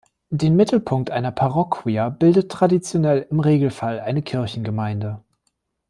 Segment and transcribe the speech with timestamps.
[0.31, 5.23] Den Mittelpunkt einer "Parroquia" bildete traditionell im Regelfall eine Kirchengemeinde.